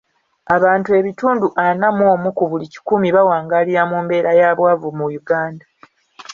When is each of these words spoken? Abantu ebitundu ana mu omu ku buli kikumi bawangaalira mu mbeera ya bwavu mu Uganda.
Abantu 0.55 0.89
ebitundu 0.99 1.47
ana 1.67 1.87
mu 1.97 2.05
omu 2.13 2.29
ku 2.37 2.43
buli 2.49 2.65
kikumi 2.73 3.07
bawangaalira 3.15 3.81
mu 3.91 3.97
mbeera 4.03 4.31
ya 4.39 4.49
bwavu 4.57 4.89
mu 4.97 5.05
Uganda. 5.21 5.65